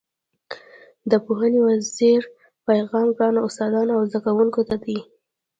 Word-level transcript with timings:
د 1.11 1.13
پوهنې 1.25 1.59
د 1.63 1.65
وزیر 1.67 2.21
پیغام 2.67 3.07
ګرانو 3.17 3.39
استادانو 3.47 3.91
او 3.97 4.01
زده 4.09 4.19
کوونکو 4.25 4.61
ته 4.69 4.75
دی. 4.83 4.97